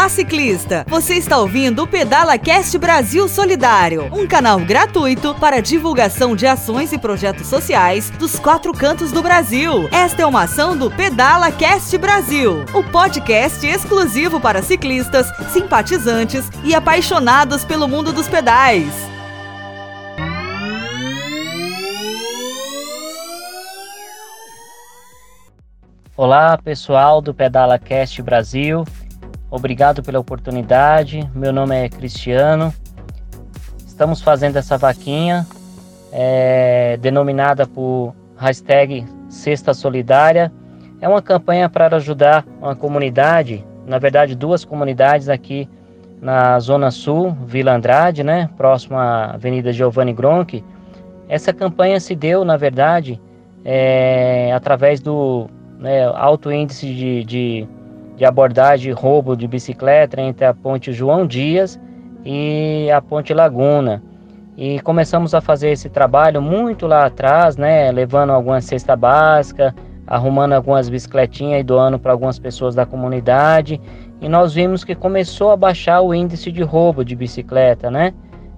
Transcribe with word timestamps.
Olá, 0.00 0.08
ciclista! 0.08 0.86
Você 0.88 1.16
está 1.16 1.36
ouvindo 1.36 1.82
o 1.82 1.86
Pedala 1.86 2.38
Cast 2.38 2.78
Brasil 2.78 3.28
Solidário, 3.28 4.08
um 4.10 4.26
canal 4.26 4.58
gratuito 4.58 5.34
para 5.34 5.60
divulgação 5.60 6.34
de 6.34 6.46
ações 6.46 6.90
e 6.94 6.98
projetos 6.98 7.46
sociais 7.48 8.08
dos 8.08 8.38
quatro 8.38 8.72
cantos 8.72 9.12
do 9.12 9.22
Brasil. 9.22 9.90
Esta 9.92 10.22
é 10.22 10.26
uma 10.26 10.44
ação 10.44 10.74
do 10.74 10.90
Pedala 10.90 11.52
Cast 11.52 11.98
Brasil, 11.98 12.64
o 12.72 12.82
podcast 12.82 13.66
exclusivo 13.66 14.40
para 14.40 14.62
ciclistas, 14.62 15.30
simpatizantes 15.52 16.48
e 16.64 16.74
apaixonados 16.74 17.62
pelo 17.66 17.86
mundo 17.86 18.10
dos 18.10 18.26
pedais. 18.26 18.90
Olá, 26.16 26.56
pessoal 26.56 27.20
do 27.20 27.34
Pedala 27.34 27.78
Cast 27.78 28.22
Brasil. 28.22 28.86
Obrigado 29.50 30.00
pela 30.00 30.20
oportunidade. 30.20 31.28
Meu 31.34 31.52
nome 31.52 31.74
é 31.74 31.88
Cristiano. 31.88 32.72
Estamos 33.84 34.22
fazendo 34.22 34.56
essa 34.56 34.78
vaquinha 34.78 35.44
é, 36.12 36.96
denominada 36.98 37.66
por 37.66 38.14
hashtag 38.36 39.04
Cesta 39.28 39.74
Solidária. 39.74 40.52
É 41.00 41.08
uma 41.08 41.20
campanha 41.20 41.68
para 41.68 41.96
ajudar 41.96 42.46
uma 42.60 42.76
comunidade, 42.76 43.64
na 43.86 43.98
verdade 43.98 44.36
duas 44.36 44.64
comunidades 44.64 45.28
aqui 45.28 45.68
na 46.22 46.60
Zona 46.60 46.92
Sul, 46.92 47.36
Vila 47.44 47.74
Andrade, 47.74 48.22
né, 48.22 48.48
próximo 48.56 48.96
à 48.98 49.32
Avenida 49.32 49.72
Giovanni 49.72 50.12
Gronchi. 50.12 50.62
Essa 51.28 51.52
campanha 51.52 51.98
se 51.98 52.14
deu, 52.14 52.44
na 52.44 52.56
verdade, 52.56 53.20
é, 53.64 54.52
através 54.52 55.00
do 55.00 55.48
né, 55.78 56.04
alto 56.04 56.52
índice 56.52 56.86
de, 56.86 57.24
de 57.24 57.68
de 58.20 58.26
abordagem 58.26 58.92
roubo 58.92 59.34
de 59.34 59.48
bicicleta 59.48 60.20
entre 60.20 60.44
a 60.44 60.52
ponte 60.52 60.92
João 60.92 61.26
Dias 61.26 61.80
e 62.22 62.90
a 62.90 63.00
ponte 63.00 63.32
Laguna. 63.32 64.02
E 64.58 64.78
começamos 64.80 65.34
a 65.34 65.40
fazer 65.40 65.70
esse 65.70 65.88
trabalho 65.88 66.42
muito 66.42 66.86
lá 66.86 67.06
atrás, 67.06 67.56
né, 67.56 67.90
levando 67.90 68.28
alguma 68.28 68.60
cesta 68.60 68.94
básica, 68.94 69.74
arrumando 70.06 70.52
algumas 70.52 70.90
bicicletinhas 70.90 71.60
e 71.60 71.62
doando 71.62 71.98
para 71.98 72.12
algumas 72.12 72.38
pessoas 72.38 72.74
da 72.74 72.84
comunidade. 72.84 73.80
E 74.20 74.28
nós 74.28 74.52
vimos 74.52 74.84
que 74.84 74.94
começou 74.94 75.50
a 75.50 75.56
baixar 75.56 76.02
o 76.02 76.14
índice 76.14 76.52
de 76.52 76.62
roubo 76.62 77.02
de 77.02 77.16
bicicleta, 77.16 77.90
né? 77.90 78.12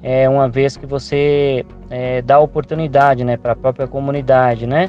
É, 0.00 0.28
uma 0.28 0.48
vez 0.48 0.76
que 0.76 0.86
você 0.86 1.66
é, 1.90 2.22
dá 2.22 2.38
oportunidade, 2.38 3.24
né, 3.24 3.36
para 3.36 3.54
a 3.54 3.56
própria 3.56 3.88
comunidade, 3.88 4.68
né? 4.68 4.88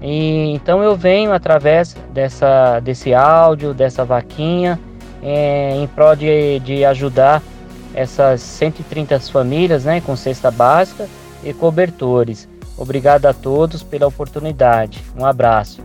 E, 0.00 0.52
então 0.54 0.82
eu 0.82 0.96
venho 0.96 1.32
através 1.32 1.96
dessa, 2.12 2.80
desse 2.80 3.12
áudio, 3.14 3.74
dessa 3.74 4.04
vaquinha, 4.04 4.78
é, 5.22 5.76
em 5.76 5.86
prol 5.88 6.14
de, 6.14 6.60
de 6.60 6.84
ajudar 6.84 7.42
essas 7.94 8.40
130 8.40 9.18
famílias 9.20 9.84
né, 9.84 10.00
com 10.00 10.14
cesta 10.14 10.50
básica 10.50 11.08
e 11.42 11.52
cobertores. 11.52 12.48
Obrigado 12.76 13.26
a 13.26 13.32
todos 13.32 13.82
pela 13.82 14.06
oportunidade. 14.06 15.02
Um 15.18 15.24
abraço. 15.24 15.82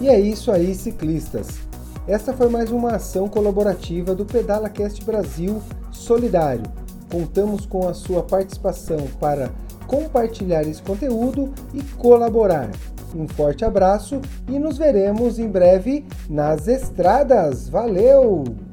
E 0.00 0.08
é 0.08 0.18
isso 0.20 0.52
aí, 0.52 0.74
ciclistas. 0.74 1.60
Essa 2.06 2.32
foi 2.32 2.48
mais 2.48 2.70
uma 2.70 2.96
ação 2.96 3.28
colaborativa 3.28 4.14
do 4.14 4.24
Pedala 4.24 4.68
Cast 4.68 5.04
Brasil 5.04 5.62
Solidário. 5.90 6.64
Contamos 7.10 7.66
com 7.66 7.88
a 7.88 7.94
sua 7.94 8.22
participação 8.22 9.06
para 9.20 9.50
compartilhar 9.92 10.62
esse 10.62 10.82
conteúdo 10.82 11.52
e 11.74 11.82
colaborar. 11.98 12.70
Um 13.14 13.28
forte 13.28 13.62
abraço 13.62 14.22
e 14.48 14.58
nos 14.58 14.78
veremos 14.78 15.38
em 15.38 15.46
breve 15.46 16.06
nas 16.30 16.66
estradas. 16.66 17.68
Valeu! 17.68 18.71